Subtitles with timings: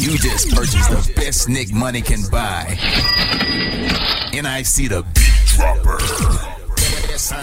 [0.00, 2.78] You just purchased the best Nick money can buy.
[4.32, 5.98] NIC the beat dropper.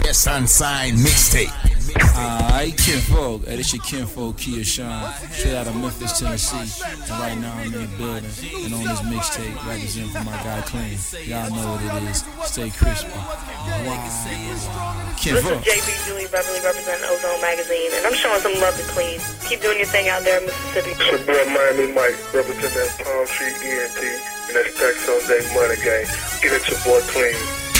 [0.04, 1.67] Yes, unsigned mixtape.
[1.96, 3.46] Uh, Alright, Kinfolk.
[3.46, 5.12] Hey, this your Kinfolk Kia Shine.
[5.32, 6.58] Straight out of Memphis, Tennessee.
[6.84, 8.30] And right now I'm in the building.
[8.64, 10.98] And on this mixtape, representing for my guy Clean.
[11.26, 12.24] Y'all know what it is.
[12.44, 13.08] Stay crispy.
[13.14, 15.14] Wow.
[15.16, 15.64] Kinfolk.
[15.64, 19.20] This is JB Julia Beverly representing Ozone Magazine, and I'm showing some love to Clean.
[19.48, 20.90] Keep doing your thing out there in Mississippi.
[20.92, 24.00] It's your boy Miami Mike representing that Palm Tree ENT
[24.48, 26.06] and that's Stacks On Deck Money Gang.
[26.40, 27.36] Get it your boy Clean.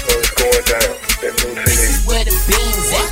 [0.09, 0.93] So it's going down.
[1.21, 2.09] That new This CD.
[2.09, 3.08] where the beans at.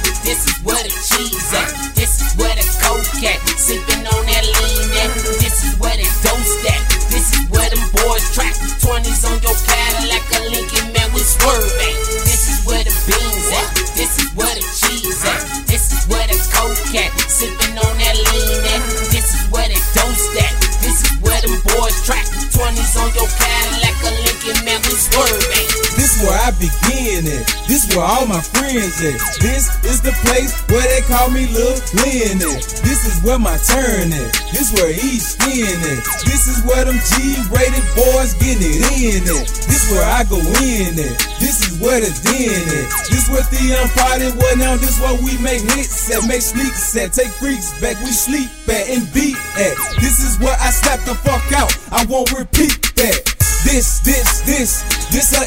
[26.59, 27.45] Begin at.
[27.69, 29.19] This where all my friends at.
[29.41, 32.65] This is the place where they call me Lil Lynn at.
[32.83, 34.31] This is where my turn at.
[34.53, 36.03] This where East End at.
[36.27, 39.47] This is where them G-rated boys getting it in at.
[39.69, 41.17] This is where I go in at.
[41.39, 42.89] This is where the den at.
[43.07, 44.77] This where the party what now.
[44.77, 46.27] This where we make hits at.
[46.27, 47.13] Make sneaks at.
[47.13, 48.01] Take freaks back.
[48.01, 49.77] We sleep at and beat at.
[50.01, 51.71] This is where I slap the fuck out.
[51.93, 52.56] I won't repeat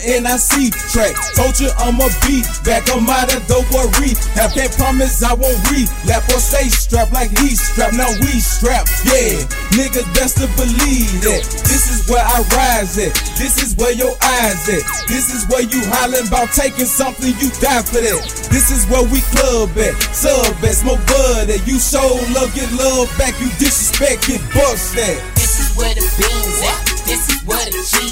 [0.10, 1.14] NIC track.
[1.38, 2.90] Told you I'm a beat back.
[2.90, 4.18] Out of the worry.
[4.34, 7.94] Have can't promise I won't relap or stay strapped like he strapped.
[7.94, 9.46] Now we strap, yeah.
[9.78, 11.46] Nigga, best to believe that.
[11.70, 13.14] This is where I rise at.
[13.38, 14.82] This is where your eyes at.
[15.06, 17.34] This is where you hollering about taking something.
[17.38, 18.22] You die for that.
[18.50, 21.62] This is where we club at, sub at, smoke bud at.
[21.70, 23.38] You show love, get love back.
[23.38, 25.22] You disrespect, get bust at.
[25.38, 26.82] This is where the beans at.
[27.06, 28.09] This is where the cheese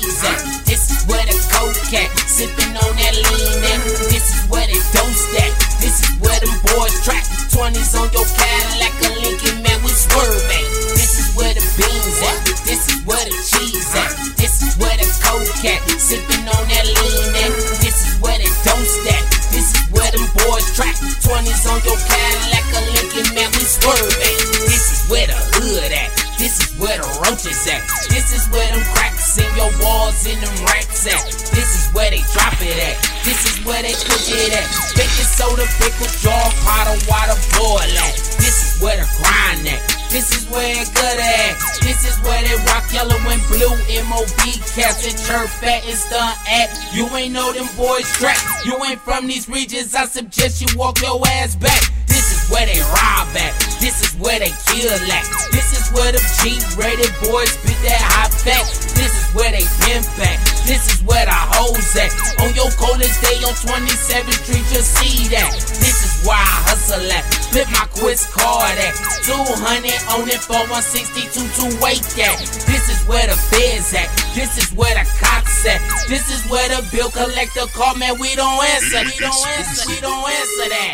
[34.38, 34.68] they cook it at.
[34.96, 38.14] Baking soda, pickle jar, pot of water, boil at.
[38.38, 39.82] This is where the grind at.
[40.10, 41.58] This is where it good at.
[41.82, 43.76] This is where they rock yellow and blue
[44.08, 44.44] MOB
[44.74, 46.72] cats and chirp at and stunt at.
[46.94, 48.40] You ain't know them boys track.
[48.66, 49.94] You ain't from these regions.
[49.96, 51.92] I suggest you walk your ass back.
[52.08, 53.54] This is where they rob at.
[53.84, 55.28] This is where they kill at.
[55.52, 58.66] This is where them G-rated boys spit that hot fat.
[58.96, 60.40] This is where they pimp at.
[60.66, 65.50] This is where the On your coldest day on 27th Street, you'll see that.
[65.82, 67.26] This is where I hustle at.
[67.50, 68.94] Flip my quiz card at.
[69.26, 72.38] 200 on it for 162 to wait at.
[72.70, 74.06] This is where the feds at.
[74.38, 75.82] This is where the cops at.
[76.06, 78.22] This is where the bill collector call, man.
[78.22, 79.02] We don't answer.
[79.02, 79.90] We don't answer.
[79.90, 80.94] We don't answer that.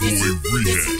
[0.00, 0.32] This is,
[0.64, 0.96] this is